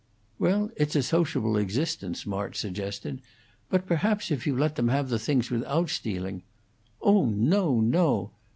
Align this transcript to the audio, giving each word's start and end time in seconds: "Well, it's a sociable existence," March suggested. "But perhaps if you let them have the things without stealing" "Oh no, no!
"Well, 0.39 0.71
it's 0.77 0.95
a 0.95 1.03
sociable 1.03 1.57
existence," 1.57 2.25
March 2.25 2.55
suggested. 2.57 3.21
"But 3.69 3.85
perhaps 3.85 4.31
if 4.31 4.47
you 4.47 4.57
let 4.57 4.75
them 4.75 4.87
have 4.87 5.09
the 5.09 5.19
things 5.19 5.51
without 5.51 5.91
stealing" 5.91 6.41
"Oh 7.03 7.27
no, 7.27 7.79
no! 7.81 8.31